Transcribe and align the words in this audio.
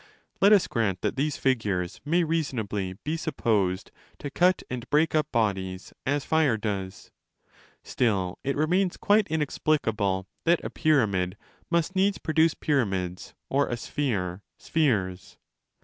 Let 0.41 0.51
us 0.51 0.65
grant 0.65 1.01
that 1.01 1.15
these 1.15 1.37
figures 1.37 2.01
may 2.03 2.23
reasonably 2.23 2.93
be 3.03 3.15
supposed 3.17 3.91
to 4.17 4.31
cut 4.31 4.63
and 4.67 4.89
break 4.89 5.13
up 5.13 5.31
bodies 5.31 5.93
as 6.07 6.25
fire 6.25 6.57
does; 6.57 7.11
still 7.83 8.39
it 8.43 8.55
remains 8.55 8.97
quite 8.97 9.27
inexplicable 9.27 10.27
that 10.43 10.63
a 10.65 10.71
pyramid 10.71 11.37
must 11.69 11.95
needs 11.95 12.17
produce 12.17 12.55
pyramids 12.55 13.35
or 13.47 13.67
a 13.67 13.77
sphere 13.77 14.41
spheres. 14.57 15.37